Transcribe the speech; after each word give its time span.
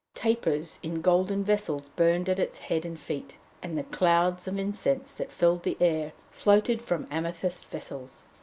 Tapers 0.15 0.79
in 0.81 1.01
golden 1.01 1.43
vessels 1.43 1.89
burned 1.95 2.27
at 2.27 2.39
its 2.39 2.57
head 2.57 2.85
and 2.85 2.99
feet, 2.99 3.37
and 3.61 3.77
the 3.77 3.83
clouds 3.83 4.47
of 4.47 4.57
incense 4.57 5.13
that 5.13 5.31
filled 5.31 5.61
the 5.61 5.77
air 5.79 6.13
floated 6.31 6.81
from 6.81 7.05
amethyst 7.11 7.67
vessels. 7.67 8.27